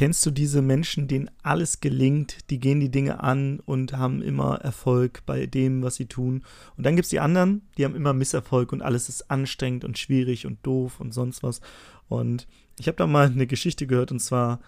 Kennst 0.00 0.24
du 0.24 0.30
diese 0.30 0.62
Menschen, 0.62 1.08
denen 1.08 1.30
alles 1.42 1.80
gelingt, 1.80 2.48
die 2.48 2.58
gehen 2.58 2.80
die 2.80 2.90
Dinge 2.90 3.22
an 3.22 3.60
und 3.60 3.92
haben 3.92 4.22
immer 4.22 4.54
Erfolg 4.62 5.20
bei 5.26 5.44
dem, 5.44 5.82
was 5.82 5.96
sie 5.96 6.06
tun? 6.06 6.42
Und 6.78 6.86
dann 6.86 6.96
gibt 6.96 7.04
es 7.04 7.10
die 7.10 7.20
anderen, 7.20 7.60
die 7.76 7.84
haben 7.84 7.94
immer 7.94 8.14
Misserfolg 8.14 8.72
und 8.72 8.80
alles 8.80 9.10
ist 9.10 9.30
anstrengend 9.30 9.84
und 9.84 9.98
schwierig 9.98 10.46
und 10.46 10.56
doof 10.62 11.00
und 11.00 11.12
sonst 11.12 11.42
was. 11.42 11.60
Und 12.08 12.48
ich 12.78 12.86
habe 12.86 12.96
da 12.96 13.06
mal 13.06 13.26
eine 13.26 13.46
Geschichte 13.46 13.86
gehört 13.86 14.10
und 14.10 14.20
zwar 14.20 14.60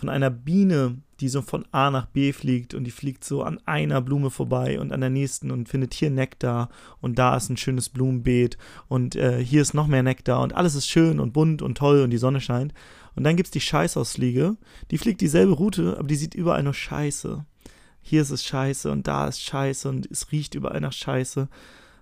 von 0.00 0.08
einer 0.08 0.30
Biene, 0.30 0.96
die 1.20 1.28
so 1.28 1.42
von 1.42 1.66
A 1.72 1.90
nach 1.90 2.06
B 2.06 2.32
fliegt 2.32 2.72
und 2.72 2.84
die 2.84 2.90
fliegt 2.90 3.22
so 3.22 3.42
an 3.42 3.60
einer 3.66 4.00
Blume 4.00 4.30
vorbei 4.30 4.80
und 4.80 4.92
an 4.92 5.02
der 5.02 5.10
nächsten 5.10 5.50
und 5.50 5.68
findet 5.68 5.92
hier 5.92 6.08
Nektar 6.08 6.70
und 7.02 7.18
da 7.18 7.36
ist 7.36 7.50
ein 7.50 7.58
schönes 7.58 7.90
Blumenbeet 7.90 8.56
und 8.88 9.14
äh, 9.14 9.44
hier 9.44 9.60
ist 9.60 9.74
noch 9.74 9.86
mehr 9.86 10.02
Nektar 10.02 10.40
und 10.40 10.54
alles 10.54 10.74
ist 10.74 10.88
schön 10.88 11.20
und 11.20 11.34
bunt 11.34 11.60
und 11.60 11.76
toll 11.76 12.00
und 12.00 12.10
die 12.10 12.16
Sonne 12.16 12.40
scheint. 12.40 12.72
Und 13.14 13.24
dann 13.24 13.36
gibt 13.36 13.48
es 13.48 13.50
die 13.50 13.60
Scheißausfliege, 13.60 14.56
die 14.90 14.98
fliegt 14.98 15.20
dieselbe 15.20 15.52
Route, 15.52 15.98
aber 15.98 16.08
die 16.08 16.16
sieht 16.16 16.34
überall 16.34 16.62
nur 16.62 16.72
Scheiße. 16.72 17.44
Hier 18.00 18.22
ist 18.22 18.30
es 18.30 18.42
Scheiße 18.42 18.90
und 18.90 19.06
da 19.06 19.28
ist 19.28 19.42
Scheiße 19.42 19.86
und 19.86 20.10
es 20.10 20.32
riecht 20.32 20.54
überall 20.54 20.80
nach 20.80 20.94
Scheiße. 20.94 21.46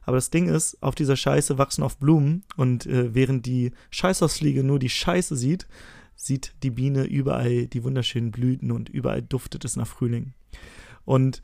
Aber 0.03 0.17
das 0.17 0.31
Ding 0.31 0.49
ist, 0.49 0.81
auf 0.83 0.95
dieser 0.95 1.17
Scheiße 1.17 1.59
wachsen 1.59 1.83
oft 1.83 1.99
Blumen 1.99 2.45
und 2.57 2.87
äh, 2.87 3.13
während 3.15 3.45
die 3.45 3.73
Scheißausfliege 3.91 4.63
nur 4.63 4.79
die 4.79 4.89
Scheiße 4.89 5.35
sieht, 5.35 5.67
sieht 6.19 6.53
die 6.65 6.71
Biene 6.71 7.05
überall 7.05 7.69
die 7.69 7.85
wunderschönen 7.85 8.33
Blüten 8.33 8.73
und 8.73 8.89
überall 8.89 9.23
duftet 9.23 9.65
es 9.65 9.77
nach 9.77 9.87
Frühling. 9.87 10.35
Und 11.05 11.41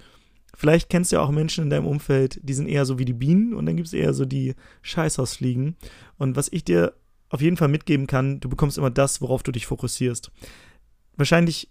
vielleicht 0.52 0.90
kennst 0.90 1.12
du 1.12 1.16
ja 1.16 1.22
auch 1.22 1.30
Menschen 1.30 1.64
in 1.64 1.70
deinem 1.70 1.86
Umfeld, 1.86 2.40
die 2.42 2.54
sind 2.54 2.66
eher 2.66 2.84
so 2.84 2.98
wie 2.98 3.04
die 3.04 3.12
Bienen 3.12 3.54
und 3.54 3.66
dann 3.66 3.76
gibt 3.76 3.86
es 3.86 3.94
eher 3.94 4.12
so 4.12 4.24
die 4.24 4.54
Scheißhausfliegen. 4.82 5.76
Und 6.18 6.36
was 6.36 6.48
ich 6.50 6.64
dir 6.64 6.92
auf 7.30 7.40
jeden 7.40 7.56
Fall 7.56 7.68
mitgeben 7.68 8.08
kann, 8.08 8.40
du 8.40 8.48
bekommst 8.48 8.76
immer 8.76 8.90
das, 8.90 9.20
worauf 9.20 9.44
du 9.44 9.52
dich 9.52 9.66
fokussierst. 9.66 10.32
Wahrscheinlich 11.16 11.70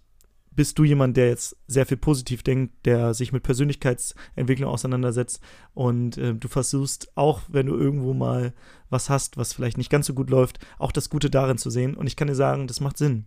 bist 0.56 0.78
du 0.78 0.84
jemand, 0.84 1.16
der 1.16 1.28
jetzt 1.28 1.56
sehr 1.66 1.86
viel 1.86 1.96
positiv 1.96 2.42
denkt, 2.42 2.86
der 2.86 3.14
sich 3.14 3.32
mit 3.32 3.42
Persönlichkeitsentwicklung 3.42 4.70
auseinandersetzt 4.70 5.40
und 5.74 6.16
äh, 6.18 6.34
du 6.34 6.48
versuchst 6.48 7.16
auch, 7.16 7.42
wenn 7.48 7.66
du 7.66 7.76
irgendwo 7.76 8.14
mal 8.14 8.52
was 8.90 9.10
hast, 9.10 9.36
was 9.36 9.52
vielleicht 9.52 9.78
nicht 9.78 9.90
ganz 9.90 10.06
so 10.06 10.14
gut 10.14 10.30
läuft, 10.30 10.58
auch 10.78 10.92
das 10.92 11.10
Gute 11.10 11.30
darin 11.30 11.58
zu 11.58 11.70
sehen. 11.70 11.94
Und 11.94 12.06
ich 12.06 12.16
kann 12.16 12.28
dir 12.28 12.34
sagen, 12.34 12.66
das 12.66 12.80
macht 12.80 12.96
Sinn. 12.96 13.26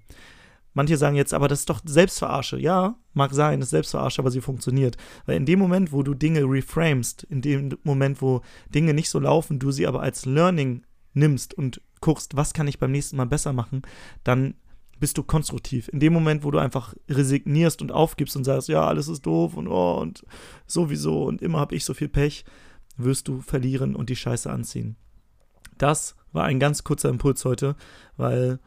Manche 0.73 0.95
sagen 0.95 1.16
jetzt, 1.16 1.33
aber 1.33 1.48
das 1.48 1.61
ist 1.61 1.70
doch 1.70 1.81
Selbstverarsche. 1.83 2.59
Ja, 2.59 3.00
mag 3.14 3.33
sein, 3.33 3.59
das 3.59 3.67
ist 3.67 3.72
Selbstverarsche, 3.72 4.22
aber 4.22 4.30
sie 4.30 4.42
funktioniert. 4.42 4.95
Weil 5.25 5.38
in 5.38 5.45
dem 5.45 5.58
Moment, 5.59 5.92
wo 5.92 6.03
du 6.03 6.14
Dinge 6.14 6.42
reframest, 6.44 7.23
in 7.23 7.42
dem 7.42 7.78
Moment, 7.83 8.22
wo 8.22 8.42
Dinge 8.73 8.94
nicht 8.94 9.09
so 9.09 9.20
laufen, 9.20 9.59
du 9.59 9.72
sie 9.72 9.88
aber 9.88 10.02
als 10.02 10.25
Learning 10.25 10.83
nimmst 11.14 11.55
und 11.55 11.81
guckst, 12.00 12.38
was 12.38 12.53
kann 12.53 12.67
ich 12.67 12.78
beim 12.78 12.92
nächsten 12.92 13.17
Mal 13.17 13.25
besser 13.25 13.53
machen, 13.53 13.81
dann 14.23 14.53
bist 15.00 15.17
du 15.17 15.23
konstruktiv. 15.23 15.88
In 15.90 16.00
dem 16.00 16.14
Moment, 16.14 16.44
wo 16.44 16.52
du 16.52 16.58
einfach 16.58 16.94
resignierst 17.09 17.81
und 17.81 17.92
aufgibst 17.92 18.36
und 18.36 18.44
sagst, 18.44 18.67
ja, 18.67 18.86
alles 18.86 19.08
ist 19.08 19.26
doof 19.26 19.56
und 19.56 19.67
oh 19.67 20.00
und 20.00 20.23
sowieso 20.66 21.23
und 21.23 21.42
immer 21.42 21.59
habe 21.59 21.76
ich 21.76 21.86
so 21.86 21.94
viel 21.94 22.09
Pech, 22.09 22.45
wirst 22.98 23.28
du 23.28 23.42
verlieren 23.42 23.95
und 23.95 24.09
die 24.09 24.16
Scheiße 24.16 24.50
anziehen. 24.50 24.95
Das 25.78 26.16
war 26.31 26.45
ein 26.45 26.59
ganz 26.59 26.84
kurzer 26.84 27.09
Impuls 27.09 27.45
heute, 27.45 27.76
weil 28.17 28.59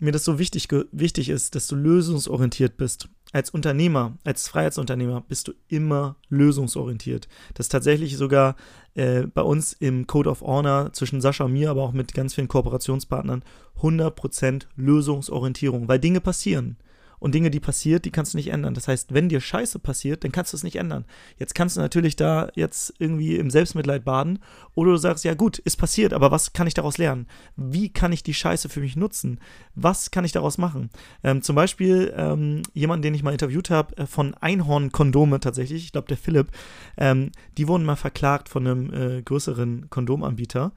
mir 0.00 0.12
das 0.12 0.24
so 0.24 0.38
wichtig, 0.38 0.68
wichtig 0.92 1.28
ist, 1.28 1.54
dass 1.54 1.66
du 1.68 1.76
lösungsorientiert 1.76 2.76
bist 2.76 3.08
als 3.32 3.50
Unternehmer, 3.50 4.16
als 4.24 4.48
Freiheitsunternehmer 4.48 5.20
bist 5.20 5.48
du 5.48 5.52
immer 5.68 6.16
lösungsorientiert. 6.28 7.28
Das 7.54 7.66
ist 7.66 7.72
tatsächlich 7.72 8.16
sogar 8.16 8.56
äh, 8.94 9.22
bei 9.26 9.42
uns 9.42 9.74
im 9.74 10.06
Code 10.06 10.30
of 10.30 10.40
Honor 10.40 10.92
zwischen 10.92 11.20
Sascha 11.20 11.44
und 11.44 11.52
mir, 11.52 11.70
aber 11.70 11.82
auch 11.82 11.92
mit 11.92 12.14
ganz 12.14 12.34
vielen 12.34 12.48
Kooperationspartnern 12.48 13.44
100% 13.80 14.66
Lösungsorientierung, 14.76 15.88
weil 15.88 15.98
Dinge 15.98 16.20
passieren. 16.20 16.78
Und 17.18 17.34
Dinge, 17.34 17.50
die 17.50 17.60
passiert, 17.60 18.04
die 18.04 18.10
kannst 18.10 18.34
du 18.34 18.38
nicht 18.38 18.48
ändern. 18.48 18.74
Das 18.74 18.88
heißt, 18.88 19.14
wenn 19.14 19.28
dir 19.28 19.40
Scheiße 19.40 19.78
passiert, 19.78 20.24
dann 20.24 20.32
kannst 20.32 20.52
du 20.52 20.56
es 20.56 20.62
nicht 20.62 20.76
ändern. 20.76 21.04
Jetzt 21.38 21.54
kannst 21.54 21.76
du 21.76 21.80
natürlich 21.80 22.16
da 22.16 22.48
jetzt 22.54 22.94
irgendwie 22.98 23.36
im 23.36 23.50
Selbstmitleid 23.50 24.04
baden 24.04 24.38
oder 24.74 24.92
du 24.92 24.96
sagst, 24.96 25.24
ja 25.24 25.34
gut, 25.34 25.58
ist 25.58 25.76
passiert, 25.76 26.12
aber 26.12 26.30
was 26.30 26.52
kann 26.52 26.66
ich 26.66 26.74
daraus 26.74 26.98
lernen? 26.98 27.26
Wie 27.56 27.88
kann 27.88 28.12
ich 28.12 28.22
die 28.22 28.34
Scheiße 28.34 28.68
für 28.68 28.80
mich 28.80 28.96
nutzen? 28.96 29.40
Was 29.74 30.10
kann 30.10 30.24
ich 30.24 30.32
daraus 30.32 30.58
machen? 30.58 30.90
Ähm, 31.22 31.42
zum 31.42 31.56
Beispiel 31.56 32.12
ähm, 32.16 32.62
jemand, 32.74 33.04
den 33.04 33.14
ich 33.14 33.22
mal 33.22 33.32
interviewt 33.32 33.70
habe, 33.70 33.96
äh, 33.96 34.06
von 34.06 34.34
Einhorn-Kondome 34.34 35.40
tatsächlich, 35.40 35.84
ich 35.84 35.92
glaube 35.92 36.08
der 36.08 36.16
Philipp, 36.16 36.48
ähm, 36.96 37.32
die 37.56 37.68
wurden 37.68 37.84
mal 37.84 37.96
verklagt 37.96 38.48
von 38.48 38.66
einem 38.66 38.92
äh, 38.92 39.22
größeren 39.22 39.90
Kondomanbieter 39.90 40.72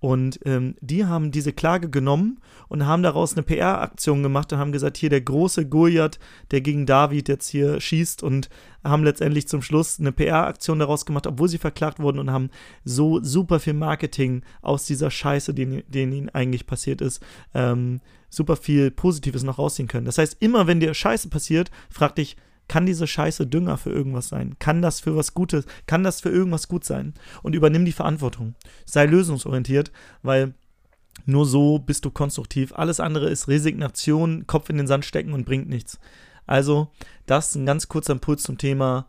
und 0.00 0.38
ähm, 0.44 0.74
die 0.80 1.06
haben 1.06 1.30
diese 1.30 1.52
Klage 1.52 1.88
genommen 1.88 2.40
und 2.68 2.86
haben 2.86 3.02
daraus 3.02 3.32
eine 3.32 3.42
PR-Aktion 3.42 4.22
gemacht 4.22 4.52
und 4.52 4.58
haben 4.58 4.72
gesagt, 4.72 4.98
hier 4.98 5.08
der 5.08 5.22
große 5.22 5.66
Goliath, 5.66 6.18
der 6.50 6.60
gegen 6.60 6.84
David 6.84 7.28
jetzt 7.28 7.48
hier 7.48 7.80
schießt 7.80 8.22
und 8.22 8.50
haben 8.84 9.02
letztendlich 9.02 9.48
zum 9.48 9.62
Schluss 9.62 9.98
eine 9.98 10.12
PR-Aktion 10.12 10.78
daraus 10.78 11.06
gemacht, 11.06 11.26
obwohl 11.26 11.48
sie 11.48 11.56
verklagt 11.56 12.00
wurden 12.00 12.18
und 12.18 12.30
haben 12.30 12.50
so 12.84 13.22
super 13.22 13.60
viel 13.60 13.72
Marketing 13.72 14.42
aus 14.60 14.84
dieser 14.84 15.10
Scheiße, 15.10 15.54
die, 15.54 15.84
die 15.88 16.02
ihnen 16.02 16.28
eigentlich 16.28 16.66
passiert 16.66 17.00
ist, 17.00 17.22
ähm, 17.54 18.02
super 18.28 18.56
viel 18.56 18.90
Positives 18.90 19.42
noch 19.42 19.58
rausziehen 19.58 19.88
können. 19.88 20.06
Das 20.06 20.18
heißt, 20.18 20.36
immer 20.40 20.66
wenn 20.66 20.80
dir 20.80 20.92
Scheiße 20.92 21.30
passiert, 21.30 21.70
frag 21.88 22.14
dich, 22.16 22.36
kann 22.68 22.86
diese 22.86 23.06
Scheiße 23.06 23.46
Dünger 23.46 23.76
für 23.76 23.90
irgendwas 23.90 24.28
sein? 24.28 24.56
Kann 24.58 24.82
das 24.82 25.00
für 25.00 25.16
was 25.16 25.34
Gutes, 25.34 25.66
kann 25.86 26.04
das 26.04 26.20
für 26.20 26.30
irgendwas 26.30 26.68
gut 26.68 26.84
sein? 26.84 27.14
Und 27.42 27.54
übernimm 27.54 27.84
die 27.84 27.92
Verantwortung. 27.92 28.54
Sei 28.84 29.06
lösungsorientiert, 29.06 29.92
weil 30.22 30.54
nur 31.26 31.46
so 31.46 31.78
bist 31.78 32.04
du 32.04 32.10
konstruktiv. 32.10 32.72
Alles 32.74 33.00
andere 33.00 33.28
ist 33.30 33.48
Resignation, 33.48 34.46
Kopf 34.46 34.68
in 34.70 34.76
den 34.76 34.86
Sand 34.86 35.04
stecken 35.04 35.32
und 35.32 35.44
bringt 35.44 35.68
nichts. 35.68 35.98
Also, 36.46 36.90
das 37.26 37.50
ist 37.50 37.54
ein 37.54 37.66
ganz 37.66 37.88
kurzer 37.88 38.12
Impuls 38.12 38.42
zum 38.42 38.58
Thema 38.58 39.06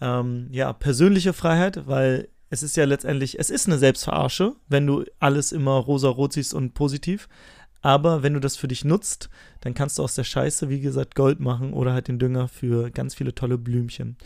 ähm, 0.00 0.48
ja, 0.52 0.72
persönliche 0.72 1.32
Freiheit, 1.32 1.86
weil 1.86 2.28
es 2.50 2.62
ist 2.62 2.76
ja 2.76 2.84
letztendlich, 2.84 3.38
es 3.38 3.50
ist 3.50 3.66
eine 3.66 3.78
Selbstverarsche, 3.78 4.54
wenn 4.68 4.86
du 4.86 5.04
alles 5.18 5.52
immer 5.52 5.72
rosa-rot 5.72 6.32
siehst 6.32 6.54
und 6.54 6.74
positiv. 6.74 7.28
Aber 7.82 8.22
wenn 8.22 8.34
du 8.34 8.40
das 8.40 8.56
für 8.56 8.68
dich 8.68 8.84
nutzt, 8.84 9.28
dann 9.60 9.74
kannst 9.74 9.98
du 9.98 10.02
aus 10.02 10.14
der 10.14 10.24
Scheiße, 10.24 10.68
wie 10.68 10.80
gesagt, 10.80 11.14
Gold 11.14 11.40
machen 11.40 11.72
oder 11.72 11.92
halt 11.92 12.08
den 12.08 12.18
Dünger 12.18 12.48
für 12.48 12.90
ganz 12.90 13.14
viele 13.14 13.34
tolle 13.34 13.58
Blümchen. 13.58 14.16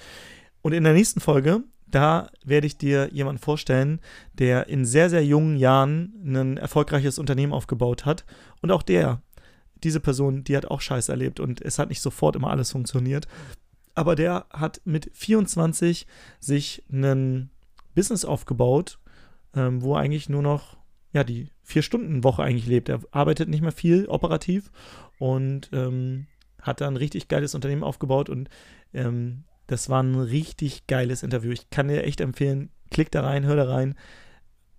Und 0.62 0.72
in 0.72 0.84
der 0.84 0.92
nächsten 0.92 1.20
Folge, 1.20 1.62
da 1.86 2.30
werde 2.44 2.66
ich 2.66 2.76
dir 2.76 3.08
jemanden 3.12 3.42
vorstellen, 3.42 4.00
der 4.34 4.68
in 4.68 4.84
sehr, 4.84 5.10
sehr 5.10 5.24
jungen 5.24 5.56
Jahren 5.56 6.12
ein 6.24 6.56
erfolgreiches 6.56 7.18
Unternehmen 7.18 7.52
aufgebaut 7.52 8.04
hat. 8.04 8.24
Und 8.62 8.70
auch 8.70 8.82
der, 8.82 9.22
diese 9.82 10.00
Person, 10.00 10.44
die 10.44 10.56
hat 10.56 10.66
auch 10.66 10.80
Scheiße 10.80 11.10
erlebt 11.10 11.40
und 11.40 11.60
es 11.60 11.78
hat 11.78 11.88
nicht 11.88 12.00
sofort 12.00 12.36
immer 12.36 12.50
alles 12.50 12.70
funktioniert. 12.72 13.26
Aber 13.94 14.14
der 14.14 14.46
hat 14.50 14.80
mit 14.84 15.10
24 15.14 16.06
sich 16.38 16.84
ein 16.92 17.50
Business 17.94 18.24
aufgebaut, 18.24 18.98
ähm, 19.54 19.82
wo 19.82 19.94
eigentlich 19.96 20.28
nur 20.28 20.42
noch 20.42 20.76
ja, 21.12 21.24
die 21.24 21.48
Vier-Stunden-Woche 21.62 22.42
eigentlich 22.42 22.66
lebt. 22.66 22.88
Er 22.88 23.00
arbeitet 23.10 23.48
nicht 23.48 23.62
mehr 23.62 23.72
viel 23.72 24.06
operativ 24.06 24.70
und 25.18 25.70
ähm, 25.72 26.26
hat 26.60 26.80
da 26.80 26.86
ein 26.86 26.96
richtig 26.96 27.28
geiles 27.28 27.54
Unternehmen 27.54 27.82
aufgebaut 27.82 28.28
und 28.28 28.48
ähm, 28.92 29.44
das 29.66 29.88
war 29.88 30.02
ein 30.02 30.16
richtig 30.16 30.86
geiles 30.86 31.22
Interview. 31.22 31.52
Ich 31.52 31.70
kann 31.70 31.88
dir 31.88 32.04
echt 32.04 32.20
empfehlen, 32.20 32.70
klick 32.90 33.10
da 33.10 33.22
rein, 33.22 33.44
hör 33.44 33.56
da 33.56 33.64
rein. 33.64 33.94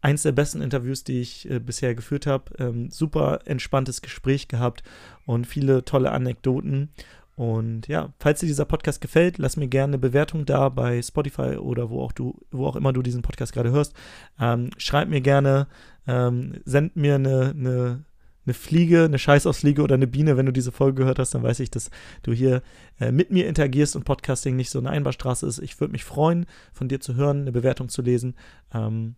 Eins 0.01 0.23
der 0.23 0.31
besten 0.31 0.61
Interviews, 0.61 1.03
die 1.03 1.21
ich 1.21 1.49
äh, 1.49 1.59
bisher 1.59 1.93
geführt 1.95 2.25
habe. 2.25 2.51
Ähm, 2.57 2.89
super 2.89 3.41
entspanntes 3.45 4.01
Gespräch 4.01 4.47
gehabt 4.47 4.83
und 5.25 5.45
viele 5.45 5.85
tolle 5.85 6.11
Anekdoten. 6.11 6.89
Und 7.35 7.87
ja, 7.87 8.13
falls 8.19 8.41
dir 8.41 8.45
dieser 8.45 8.65
Podcast 8.65 9.01
gefällt, 9.01 9.37
lass 9.37 9.57
mir 9.57 9.67
gerne 9.67 9.91
eine 9.91 9.97
Bewertung 9.97 10.45
da 10.45 10.69
bei 10.69 11.01
Spotify 11.01 11.55
oder 11.57 11.89
wo 11.89 12.01
auch 12.01 12.11
du, 12.11 12.39
wo 12.51 12.67
auch 12.67 12.75
immer 12.75 12.93
du 12.93 13.01
diesen 13.01 13.21
Podcast 13.21 13.53
gerade 13.53 13.71
hörst. 13.71 13.93
Ähm, 14.39 14.69
schreib 14.77 15.07
mir 15.09 15.21
gerne, 15.21 15.67
ähm, 16.07 16.61
send 16.65 16.95
mir 16.95 17.15
eine, 17.15 17.53
eine, 17.57 18.05
eine 18.45 18.53
Fliege, 18.53 19.05
eine 19.05 19.17
Scheißausfliege 19.17 19.81
oder 19.81 19.95
eine 19.95 20.07
Biene, 20.07 20.35
wenn 20.35 20.45
du 20.45 20.51
diese 20.51 20.71
Folge 20.71 21.01
gehört 21.01 21.19
hast, 21.19 21.33
dann 21.33 21.43
weiß 21.43 21.61
ich, 21.61 21.71
dass 21.71 21.89
du 22.23 22.33
hier 22.33 22.61
äh, 22.99 23.11
mit 23.11 23.31
mir 23.31 23.47
interagierst 23.47 23.95
und 23.95 24.03
Podcasting 24.03 24.55
nicht 24.55 24.69
so 24.69 24.79
eine 24.79 24.89
Einbahnstraße 24.89 25.47
ist. 25.47 25.59
Ich 25.59 25.79
würde 25.79 25.93
mich 25.93 26.03
freuen, 26.03 26.45
von 26.73 26.89
dir 26.89 26.99
zu 26.99 27.15
hören, 27.15 27.41
eine 27.41 27.51
Bewertung 27.51 27.89
zu 27.89 28.01
lesen. 28.01 28.35
Ähm, 28.73 29.15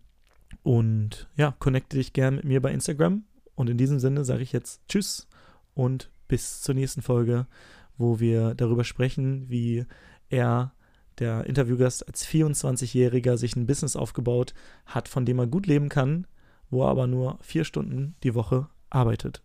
und 0.62 1.28
ja, 1.36 1.54
connecte 1.58 1.96
dich 1.96 2.12
gerne 2.12 2.36
mit 2.36 2.44
mir 2.44 2.62
bei 2.62 2.72
Instagram. 2.72 3.24
Und 3.54 3.70
in 3.70 3.78
diesem 3.78 3.98
Sinne 3.98 4.24
sage 4.24 4.42
ich 4.42 4.52
jetzt 4.52 4.82
Tschüss 4.88 5.28
und 5.74 6.10
bis 6.28 6.62
zur 6.62 6.74
nächsten 6.74 7.02
Folge 7.02 7.46
wo 7.96 8.20
wir 8.20 8.54
darüber 8.54 8.84
sprechen, 8.84 9.48
wie 9.48 9.84
er, 10.28 10.72
der 11.18 11.46
Interviewgast, 11.46 12.06
als 12.08 12.26
24-Jähriger 12.26 13.36
sich 13.36 13.54
ein 13.54 13.66
Business 13.66 13.96
aufgebaut 13.96 14.54
hat, 14.86 15.08
von 15.08 15.24
dem 15.24 15.38
er 15.38 15.46
gut 15.46 15.66
leben 15.66 15.88
kann, 15.88 16.26
wo 16.70 16.82
er 16.82 16.88
aber 16.88 17.06
nur 17.06 17.38
vier 17.40 17.64
Stunden 17.64 18.16
die 18.22 18.34
Woche 18.34 18.68
arbeitet. 18.90 19.42